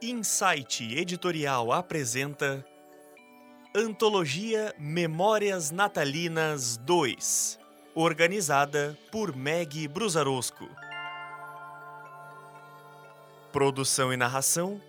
[0.00, 2.64] Insight Editorial apresenta
[3.74, 7.58] Antologia Memórias Natalinas 2,
[7.96, 10.68] organizada por Meg Brusarosco.
[13.50, 14.80] Produção e narração: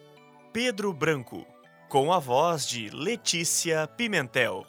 [0.53, 1.43] Pedro Branco,
[1.89, 4.63] com a voz de Letícia Pimentel.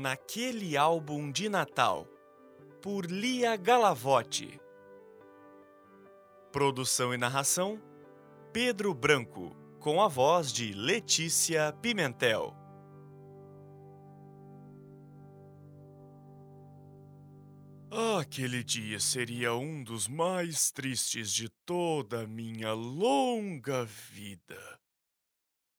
[0.00, 2.08] Naquele álbum de Natal,
[2.80, 4.58] por Lia Galavotti.
[6.50, 7.78] Produção e narração:
[8.50, 12.56] Pedro Branco, com a voz de Letícia Pimentel.
[18.18, 24.80] Aquele dia seria um dos mais tristes de toda a minha longa vida.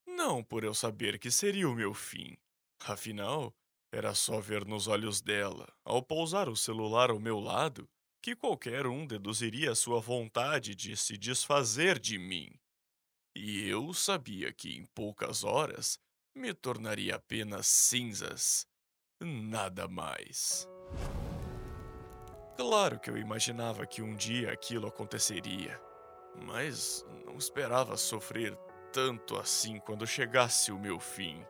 [0.05, 2.37] Não por eu saber que seria o meu fim.
[2.85, 3.51] Afinal,
[3.91, 7.89] era só ver nos olhos dela, ao pousar o celular ao meu lado,
[8.21, 12.49] que qualquer um deduziria sua vontade de se desfazer de mim.
[13.35, 15.99] E eu sabia que em poucas horas
[16.35, 18.65] me tornaria apenas cinzas.
[19.19, 20.67] Nada mais.
[22.55, 25.79] Claro que eu imaginava que um dia aquilo aconteceria,
[26.35, 28.55] mas não esperava sofrer
[28.93, 31.43] tanto assim quando chegasse o meu fim.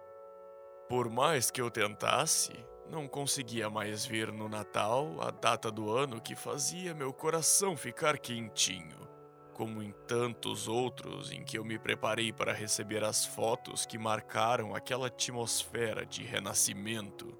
[0.91, 2.51] Por mais que eu tentasse,
[2.89, 8.17] não conseguia mais ver no Natal a data do ano que fazia meu coração ficar
[8.17, 9.07] quentinho,
[9.53, 14.75] como em tantos outros em que eu me preparei para receber as fotos que marcaram
[14.75, 17.39] aquela atmosfera de renascimento.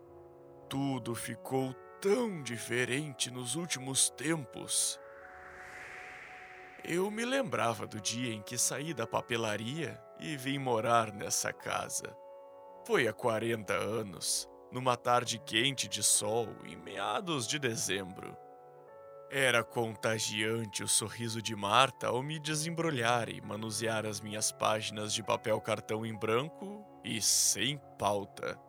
[0.69, 4.97] Tudo ficou tão diferente nos últimos tempos.
[6.85, 12.20] Eu me lembrava do dia em que saí da papelaria e vim morar nessa casa.
[12.83, 18.35] Foi há 40 anos, numa tarde quente de sol, em meados de dezembro.
[19.29, 25.21] Era contagiante o sorriso de Marta ao me desembrulhar e manusear as minhas páginas de
[25.21, 28.59] papel cartão em branco e sem pauta.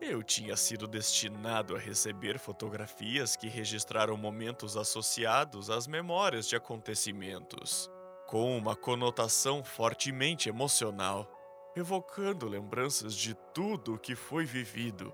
[0.00, 7.88] Eu tinha sido destinado a receber fotografias que registraram momentos associados às memórias de acontecimentos,
[8.26, 11.35] com uma conotação fortemente emocional
[11.76, 15.12] evocando lembranças de tudo o que foi vivido,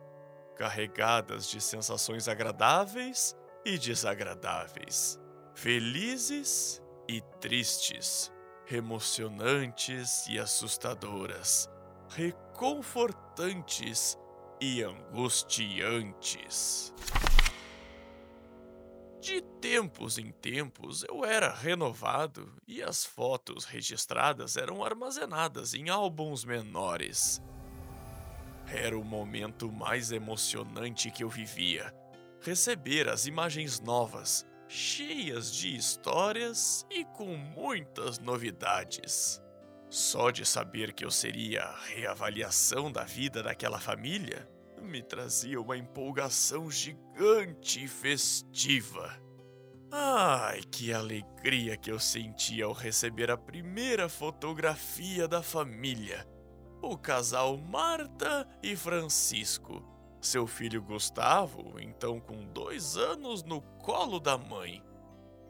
[0.57, 5.19] carregadas de sensações agradáveis e desagradáveis,
[5.55, 8.31] felizes e tristes,
[8.71, 11.69] emocionantes e assustadoras,
[12.09, 14.17] reconfortantes
[14.61, 16.95] e angustiantes.
[19.23, 26.45] De tempos em tempos eu era renovado e as fotos registradas eram armazenadas em álbuns
[26.45, 27.41] menores.
[28.67, 31.95] Era o momento mais emocionante que eu vivia.
[32.41, 39.41] Receber as imagens novas, cheias de histórias e com muitas novidades.
[39.89, 44.51] Só de saber que eu seria a reavaliação da vida daquela família
[44.83, 49.21] me trazia uma empolgação gigante e festiva.
[49.91, 56.27] Ai, que alegria que eu senti ao receber a primeira fotografia da família.
[56.81, 59.85] O casal Marta e Francisco.
[60.21, 64.83] Seu filho Gustavo, então com dois anos, no colo da mãe.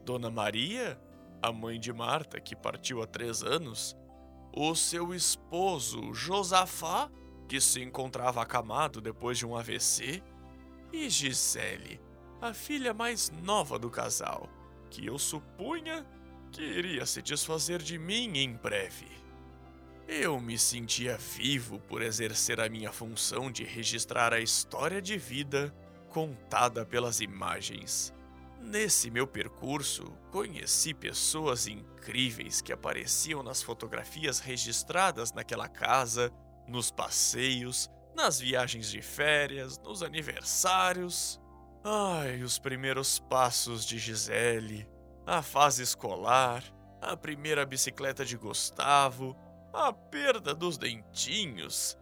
[0.05, 1.01] Dona Maria,
[1.41, 3.97] a mãe de Marta, que partiu há três anos.
[4.55, 7.11] O seu esposo Josafá
[7.53, 10.23] que se encontrava acamado depois de um AVC,
[10.91, 12.01] e Gisele,
[12.41, 14.49] a filha mais nova do casal,
[14.89, 16.03] que eu supunha
[16.51, 19.07] que iria se desfazer de mim em breve.
[20.09, 25.75] Eu me sentia vivo por exercer a minha função de registrar a história de vida
[26.09, 28.15] contada pelas imagens.
[28.63, 36.33] Nesse meu percurso, conheci pessoas incríveis que apareciam nas fotografias registradas naquela casa
[36.67, 41.41] nos passeios, nas viagens de férias, nos aniversários.
[41.85, 44.89] Ai, os primeiros passos de Gisele,
[45.27, 46.63] a fase escolar,
[47.01, 49.37] a primeira bicicleta de Gustavo,
[49.73, 51.99] a perda dos dentinhos,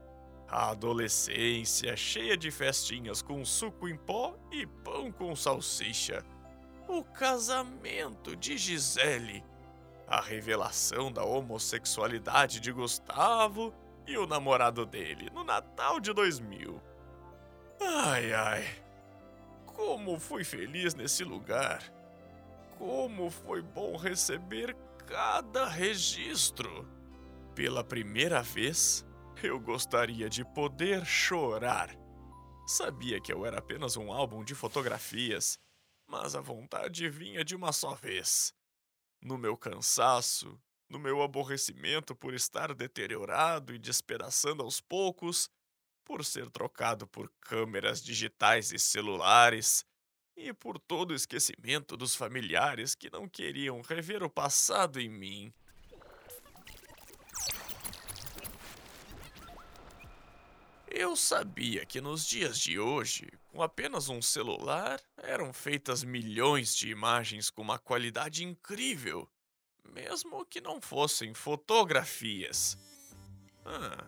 [0.48, 6.24] a adolescência cheia de festinhas com suco em pó e pão com salsicha,
[6.88, 9.44] o casamento de Gisele,
[10.08, 13.72] a revelação da homossexualidade de Gustavo
[14.06, 16.80] e o namorado dele no Natal de 2000.
[17.80, 18.64] Ai, ai.
[19.66, 21.82] Como fui feliz nesse lugar.
[22.78, 24.76] Como foi bom receber
[25.06, 26.88] cada registro.
[27.54, 29.04] Pela primeira vez,
[29.42, 31.90] eu gostaria de poder chorar.
[32.66, 35.58] Sabia que eu era apenas um álbum de fotografias,
[36.06, 38.54] mas a vontade vinha de uma só vez.
[39.20, 40.58] No meu cansaço,
[40.90, 45.48] no meu aborrecimento por estar deteriorado e despedaçando aos poucos,
[46.04, 49.86] por ser trocado por câmeras digitais e celulares,
[50.36, 55.52] e por todo o esquecimento dos familiares que não queriam rever o passado em mim.
[60.88, 66.90] Eu sabia que nos dias de hoje, com apenas um celular, eram feitas milhões de
[66.90, 69.30] imagens com uma qualidade incrível,
[69.90, 72.78] mesmo que não fossem fotografias.
[73.64, 74.04] Ah,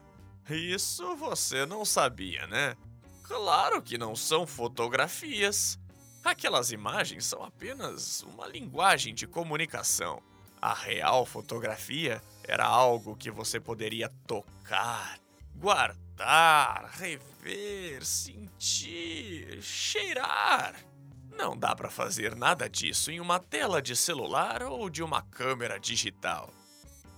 [0.50, 2.76] isso você não sabia, né?
[3.22, 5.78] Claro que não são fotografias.
[6.24, 10.22] Aquelas imagens são apenas uma linguagem de comunicação.
[10.60, 15.18] A real fotografia era algo que você poderia tocar,
[15.56, 20.91] guardar, rever, sentir, cheirar.
[21.36, 25.78] Não dá para fazer nada disso em uma tela de celular ou de uma câmera
[25.78, 26.50] digital.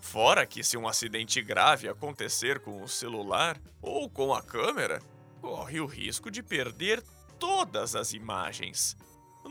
[0.00, 5.00] Fora que se um acidente grave acontecer com o celular ou com a câmera,
[5.40, 7.02] corre o risco de perder
[7.38, 8.96] todas as imagens.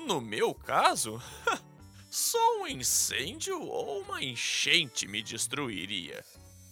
[0.08, 1.22] No meu caso,
[2.10, 6.24] só um incêndio ou uma enchente me destruiria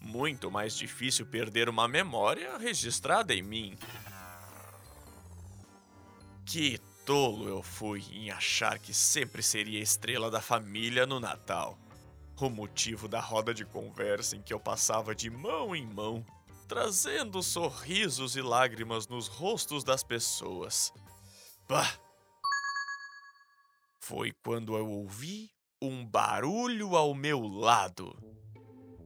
[0.02, 3.78] muito mais difícil perder uma memória registrada em mim.
[6.46, 11.78] Que tolo eu fui em achar que sempre seria estrela da família no Natal.
[12.40, 16.26] O motivo da roda de conversa em que eu passava de mão em mão,
[16.68, 20.92] trazendo sorrisos e lágrimas nos rostos das pessoas.
[21.68, 21.94] Bah!
[24.00, 25.52] Foi quando eu ouvi
[25.82, 28.18] um barulho ao meu lado.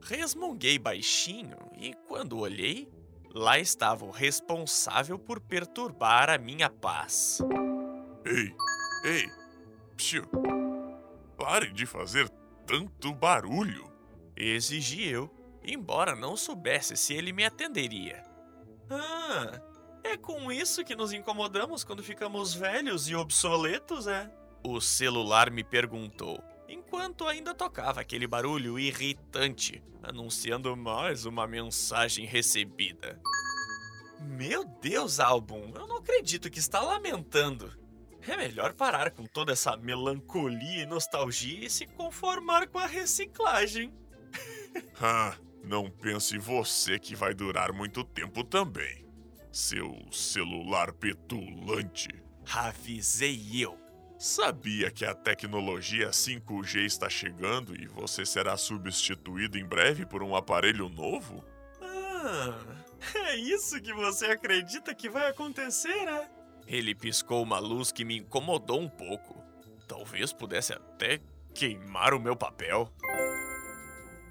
[0.02, 2.88] Resmunguei baixinho e, quando olhei,
[3.34, 7.42] lá estava o responsável por perturbar a minha paz.
[8.26, 8.56] Ei,
[9.04, 9.32] ei,
[9.96, 10.24] psiu,
[11.38, 12.28] pare de fazer
[12.66, 13.88] tanto barulho,
[14.36, 15.30] exigi eu,
[15.64, 18.24] embora não soubesse se ele me atenderia.
[18.90, 19.62] Ah,
[20.04, 24.32] é com isso que nos incomodamos quando ficamos velhos e obsoletos, é?
[24.64, 33.22] O celular me perguntou enquanto ainda tocava aquele barulho irritante, anunciando mais uma mensagem recebida.
[34.20, 37.85] Meu Deus, álbum, eu não acredito que está lamentando.
[38.28, 43.94] É melhor parar com toda essa melancolia e nostalgia e se conformar com a reciclagem.
[45.00, 49.06] ah, não pense você que vai durar muito tempo também.
[49.52, 52.10] Seu celular petulante.
[52.52, 53.78] Avisei eu.
[54.18, 60.36] Sabia que a tecnologia 5G está chegando e você será substituído em breve por um
[60.36, 61.44] aparelho novo?
[61.82, 62.58] Ah,
[63.30, 66.30] é isso que você acredita que vai acontecer, né?
[66.68, 69.44] Ele piscou uma luz que me incomodou um pouco.
[69.88, 71.20] Talvez pudesse até
[71.54, 72.92] queimar o meu papel.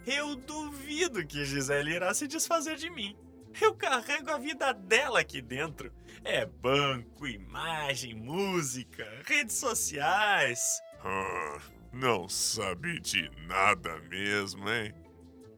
[0.07, 3.17] Eu duvido que Gisele irá se desfazer de mim.
[3.61, 5.93] Eu carrego a vida dela aqui dentro.
[6.25, 10.81] É banco, imagem, música, redes sociais.
[11.01, 11.59] Ah,
[11.93, 14.93] não sabe de nada mesmo, hein?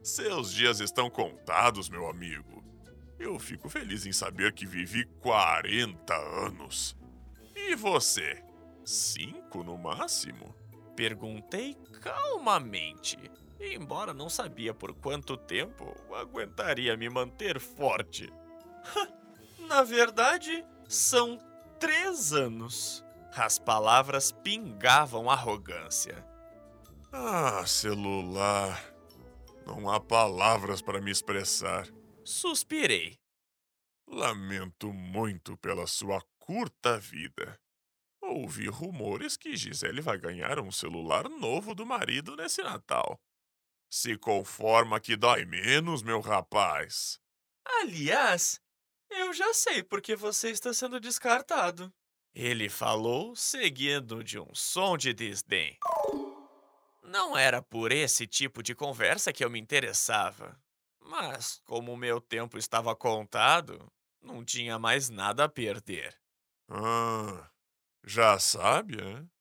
[0.03, 2.63] Seus dias estão contados, meu amigo.
[3.19, 6.13] Eu fico feliz em saber que vivi 40
[6.45, 6.95] anos.
[7.55, 8.43] E você?
[8.85, 10.55] Cinco no máximo?
[10.95, 13.17] Perguntei calmamente
[13.59, 18.31] embora não sabia por quanto tempo aguentaria me manter forte.
[19.67, 21.39] Na verdade, são
[21.79, 23.03] três anos.
[23.35, 26.25] As palavras pingavam arrogância.
[27.11, 28.81] Ah, celular.
[29.65, 31.87] Não há palavras para me expressar.
[32.27, 33.17] Suspirei.
[34.05, 37.57] Lamento muito pela sua curta vida.
[38.21, 43.17] Ouvi rumores que Gisele vai ganhar um celular novo do marido nesse Natal.
[43.89, 47.17] Se conforma que dói menos, meu rapaz.
[47.65, 48.59] Aliás,
[49.09, 51.93] eu já sei porque você está sendo descartado.
[52.35, 55.79] Ele falou, seguindo de um som de desdém.
[57.01, 60.59] Não era por esse tipo de conversa que eu me interessava.
[61.07, 66.19] Mas, como o meu tempo estava contado, não tinha mais nada a perder.
[66.69, 67.49] Ah,
[68.03, 69.31] já sabe, hein?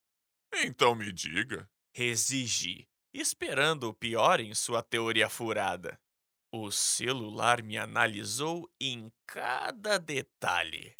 [0.64, 1.68] Então me diga.
[1.92, 6.00] Exigi, esperando o pior em sua teoria furada.
[6.52, 10.94] O celular me analisou em cada detalhe.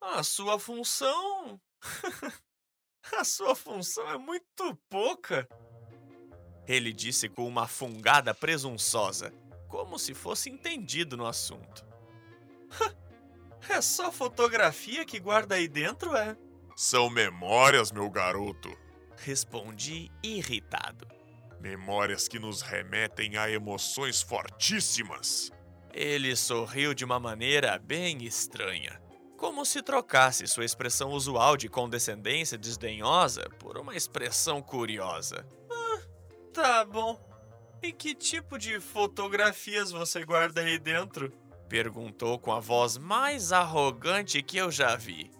[0.00, 1.60] A sua função.
[3.14, 5.46] A sua função é muito pouca.
[6.72, 9.30] Ele disse com uma fungada presunçosa,
[9.68, 11.84] como se fosse entendido no assunto.
[13.68, 16.34] é só fotografia que guarda aí dentro, é?
[16.74, 18.74] São memórias, meu garoto.
[19.18, 21.06] Respondi irritado.
[21.60, 25.50] Memórias que nos remetem a emoções fortíssimas.
[25.92, 28.98] Ele sorriu de uma maneira bem estranha,
[29.36, 35.46] como se trocasse sua expressão usual de condescendência desdenhosa por uma expressão curiosa.
[36.52, 37.18] Tá bom.
[37.82, 41.32] E que tipo de fotografias você guarda aí dentro?
[41.68, 45.30] Perguntou com a voz mais arrogante que eu já vi.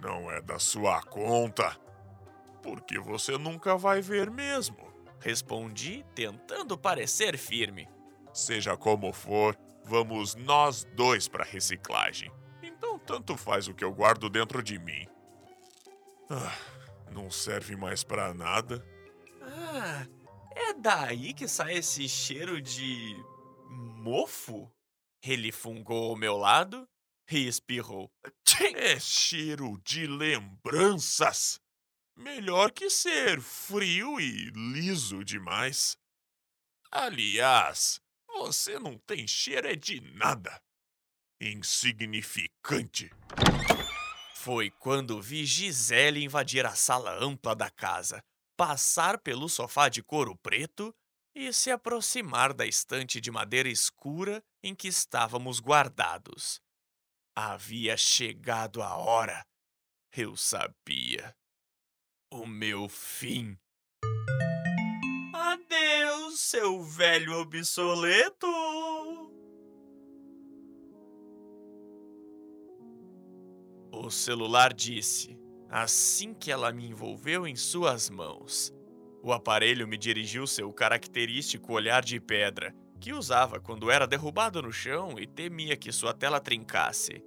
[0.00, 1.76] Não é da sua conta.
[2.62, 4.88] Porque você nunca vai ver mesmo.
[5.20, 7.88] Respondi, tentando parecer firme.
[8.32, 12.30] Seja como for, vamos nós dois para reciclagem.
[12.62, 15.06] Então tanto faz o que eu guardo dentro de mim.
[16.30, 16.56] Ah,
[17.10, 18.84] não serve mais para nada.
[19.42, 20.06] Ah,
[20.58, 23.14] é daí que sai esse cheiro de
[23.68, 24.70] mofo?
[25.22, 26.88] Ele fungou ao meu lado
[27.30, 28.10] e espirrou.
[28.74, 31.60] É cheiro de lembranças.
[32.16, 35.96] Melhor que ser frio e liso demais.
[36.90, 40.60] Aliás, você não tem cheiro é de nada.
[41.40, 43.10] Insignificante.
[44.34, 48.22] Foi quando vi Gisele invadir a sala ampla da casa,
[48.58, 50.92] passar pelo sofá de couro preto
[51.32, 56.60] e se aproximar da estante de madeira escura em que estávamos guardados.
[57.36, 59.46] Havia chegado a hora.
[60.10, 61.36] Eu sabia.
[62.32, 63.56] O meu fim.
[65.32, 68.48] Adeus, seu velho obsoleto!
[73.92, 78.72] O celular disse, assim que ela me envolveu em suas mãos.
[79.22, 84.72] O aparelho me dirigiu seu característico olhar de pedra, que usava quando era derrubado no
[84.72, 87.22] chão e temia que sua tela trincasse.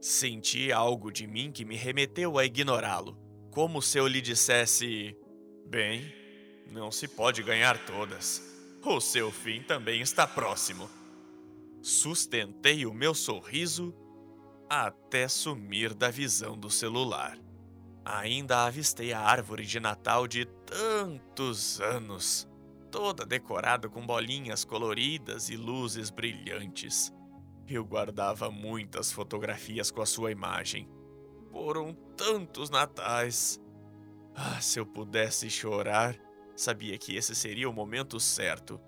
[0.00, 3.16] Senti algo de mim que me remeteu a ignorá-lo,
[3.50, 5.16] como se eu lhe dissesse:
[5.66, 6.12] Bem,
[6.70, 8.42] não se pode ganhar todas.
[8.84, 10.88] O seu fim também está próximo.
[11.82, 13.94] Sustentei o meu sorriso
[14.68, 17.38] até sumir da visão do celular.
[18.08, 22.48] Ainda avistei a árvore de Natal de tantos anos,
[22.88, 27.12] toda decorada com bolinhas coloridas e luzes brilhantes.
[27.66, 30.88] Eu guardava muitas fotografias com a sua imagem.
[31.50, 33.60] Foram tantos natais.
[34.36, 36.16] Ah, se eu pudesse chorar,
[36.54, 38.80] sabia que esse seria o momento certo.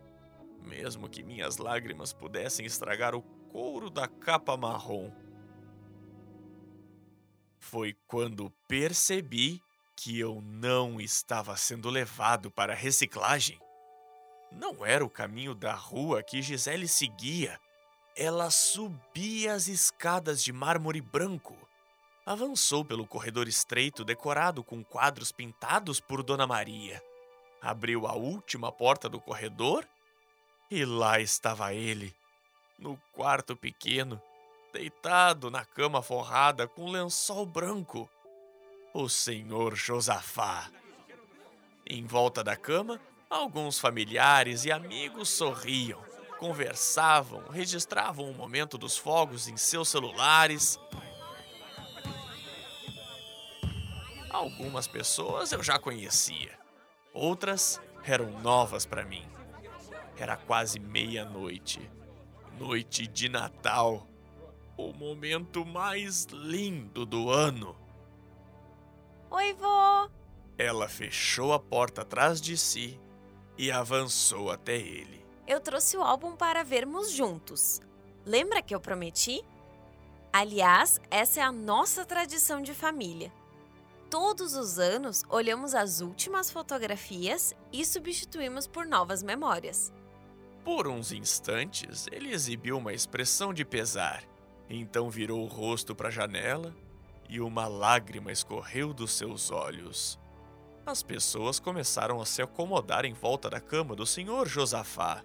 [0.63, 5.11] Mesmo que minhas lágrimas pudessem estragar o couro da capa marrom.
[7.71, 9.63] Foi quando percebi
[9.95, 13.61] que eu não estava sendo levado para a reciclagem.
[14.51, 17.61] Não era o caminho da rua que Gisele seguia.
[18.17, 21.55] Ela subia as escadas de mármore branco.
[22.25, 27.03] Avançou pelo corredor estreito decorado com quadros pintados por Dona Maria.
[27.61, 29.87] Abriu a última porta do corredor
[30.71, 32.17] e lá estava ele,
[32.79, 34.19] no quarto pequeno,
[34.79, 38.09] deitado na cama forrada com lençol branco.
[38.95, 40.71] O senhor Josafá.
[41.85, 46.07] Em volta da cama, alguns familiares e amigos sorriam
[46.39, 50.79] conversavam, registravam o momento dos fogos em seus celulares.
[54.31, 56.57] Algumas pessoas eu já conhecia,
[57.13, 59.27] outras eram novas para mim.
[60.17, 61.91] Era quase meia-noite,
[62.57, 64.07] noite de Natal,
[64.79, 67.77] o momento mais lindo do ano.
[69.31, 70.09] Oi, vô!
[70.57, 72.99] Ela fechou a porta atrás de si
[73.59, 75.19] e avançou até ele
[75.49, 77.81] eu trouxe o álbum para vermos juntos.
[78.25, 79.43] Lembra que eu prometi?
[80.31, 83.33] Aliás, essa é a nossa tradição de família.
[84.11, 89.91] Todos os anos olhamos as últimas fotografias e substituímos por novas memórias.
[90.63, 94.23] Por uns instantes, ele exibiu uma expressão de pesar,
[94.69, 96.75] então virou o rosto para a janela
[97.29, 100.19] e uma lágrima escorreu dos seus olhos.
[100.85, 105.23] As pessoas começaram a se acomodar em volta da cama do senhor Josafá.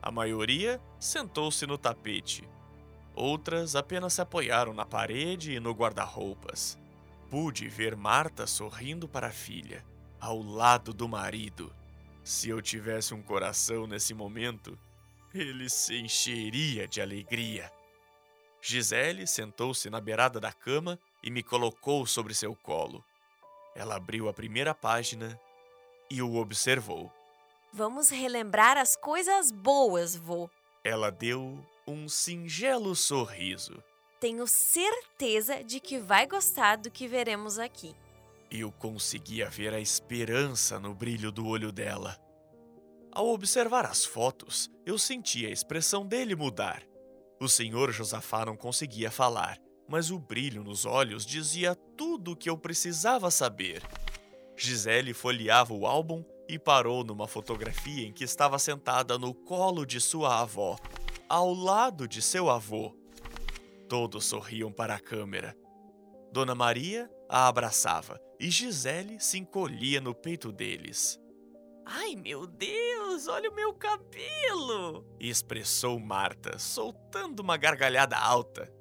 [0.00, 2.48] A maioria sentou-se no tapete.
[3.14, 6.78] Outras apenas se apoiaram na parede e no guarda-roupas.
[7.30, 9.84] Pude ver Marta sorrindo para a filha,
[10.20, 11.72] ao lado do marido.
[12.24, 14.76] Se eu tivesse um coração nesse momento,
[15.32, 17.70] ele se encheria de alegria.
[18.64, 23.04] Gisele sentou-se na beirada da cama e me colocou sobre seu colo.
[23.74, 25.38] Ela abriu a primeira página
[26.08, 27.12] e o observou.
[27.72, 30.48] Vamos relembrar as coisas boas, vô.
[30.84, 33.82] Ela deu um singelo sorriso.
[34.20, 37.96] Tenho certeza de que vai gostar do que veremos aqui.
[38.48, 42.16] Eu conseguia ver a esperança no brilho do olho dela.
[43.10, 46.91] Ao observar as fotos, eu sentia a expressão dele mudar.
[47.42, 49.58] O senhor Josafá não conseguia falar,
[49.88, 53.82] mas o brilho nos olhos dizia tudo o que eu precisava saber.
[54.56, 60.00] Gisele folheava o álbum e parou numa fotografia em que estava sentada no colo de
[60.00, 60.78] sua avó,
[61.28, 62.96] ao lado de seu avô.
[63.88, 65.56] Todos sorriam para a câmera.
[66.30, 71.18] Dona Maria a abraçava e Gisele se encolhia no peito deles.
[71.84, 75.04] Ai, meu Deus, olha o meu cabelo!
[75.18, 78.72] expressou Marta, soltando uma gargalhada alta.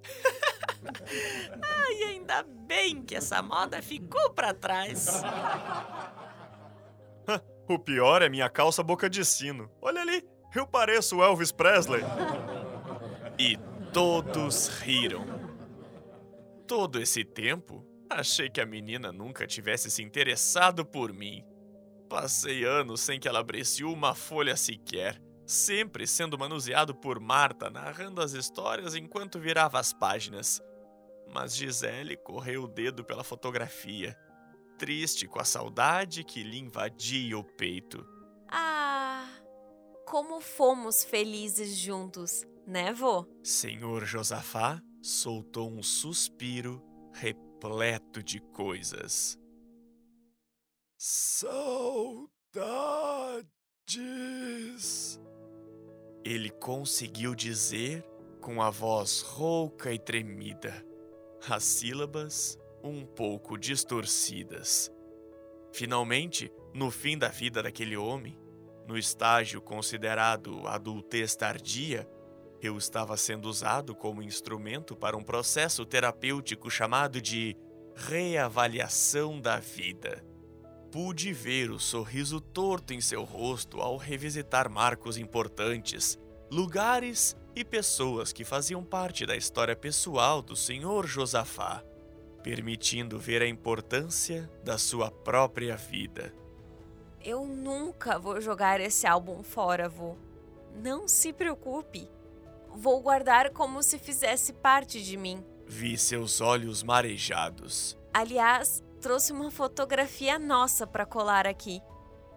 [1.62, 5.22] Ai, ainda bem que essa moda ficou para trás.
[7.67, 9.70] o pior é minha calça boca de sino.
[9.81, 12.01] Olha ali, eu pareço o Elvis Presley.
[13.38, 13.58] e
[13.91, 15.25] todos riram.
[16.67, 21.43] Todo esse tempo, achei que a menina nunca tivesse se interessado por mim.
[22.12, 28.22] Passei anos sem que ela abrisse uma folha sequer, sempre sendo manuseado por Marta, narrando
[28.22, 30.62] as histórias enquanto virava as páginas.
[31.34, 34.13] Mas Gisele correu o dedo pela fotografia,
[34.77, 38.06] triste com a saudade que lhe invadia o peito.
[38.51, 39.30] Ah,
[40.06, 43.25] como fomos felizes juntos, né, vô?
[43.41, 49.40] Senhor Josafá soltou um suspiro repleto de coisas.
[51.03, 51.50] Saudades.
[56.24, 58.05] Ele conseguiu dizer
[58.39, 60.86] com a voz rouca e tremida
[61.50, 64.91] as sílabas um pouco distorcidas.
[65.74, 68.38] Finalmente, no fim da vida daquele homem,
[68.86, 72.08] no estágio considerado adultez tardia,
[72.62, 77.58] eu estava sendo usado como instrumento para um processo terapêutico chamado de
[77.95, 80.30] reavaliação da vida.
[80.91, 86.19] Pude ver o sorriso torto em seu rosto ao revisitar marcos importantes,
[86.51, 91.82] lugares e pessoas que faziam parte da história pessoal do Senhor Josafá,
[92.43, 96.34] permitindo ver a importância da sua própria vida.
[97.23, 100.17] Eu nunca vou jogar esse álbum fora, vô.
[100.75, 102.10] Não se preocupe.
[102.67, 105.41] Vou guardar como se fizesse parte de mim.
[105.65, 107.97] Vi seus olhos marejados.
[108.13, 111.81] Aliás, trouxe uma fotografia nossa para colar aqui.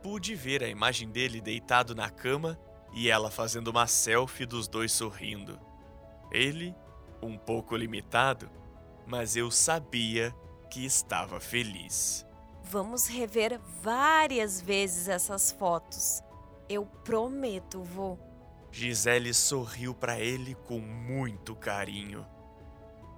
[0.03, 2.59] Pude ver a imagem dele deitado na cama
[2.95, 5.61] e ela fazendo uma selfie dos dois sorrindo.
[6.33, 6.75] Ele,
[7.23, 8.51] um pouco limitado,
[9.07, 10.35] mas eu sabia
[10.71, 12.27] que estava feliz.
[12.63, 16.23] Vamos rever várias vezes essas fotos.
[16.67, 18.19] Eu prometo, vô.
[18.73, 22.27] Gisele sorriu para ele com muito carinho.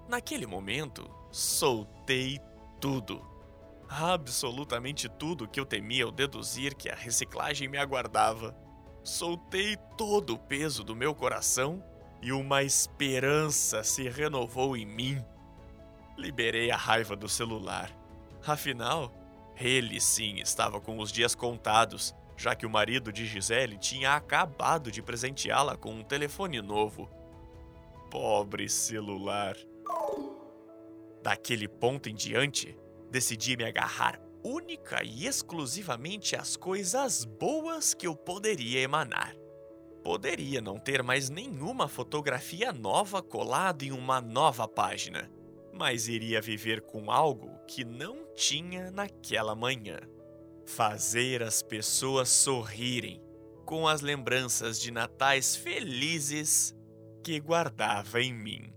[0.08, 2.40] Naquele momento, soltei
[2.80, 3.35] tudo.
[3.88, 8.54] Absolutamente tudo que eu temia ao deduzir que a reciclagem me aguardava.
[9.02, 11.82] Soltei todo o peso do meu coração
[12.20, 15.24] e uma esperança se renovou em mim.
[16.16, 17.90] Liberei a raiva do celular.
[18.44, 19.12] Afinal,
[19.58, 24.90] ele sim estava com os dias contados, já que o marido de Gisele tinha acabado
[24.90, 27.08] de presenteá-la com um telefone novo.
[28.10, 29.56] Pobre celular.
[31.22, 32.76] Daquele ponto em diante,
[33.10, 39.34] decidi me agarrar única e exclusivamente às coisas boas que eu poderia emanar.
[40.04, 45.28] Poderia não ter mais nenhuma fotografia nova colada em uma nova página,
[45.72, 49.98] mas iria viver com algo que não tinha naquela manhã.
[50.64, 53.20] Fazer as pessoas sorrirem
[53.64, 56.72] com as lembranças de natais felizes
[57.24, 58.75] que guardava em mim.